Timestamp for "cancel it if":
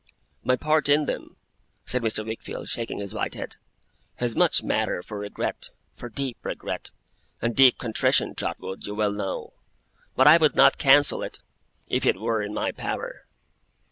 10.79-12.03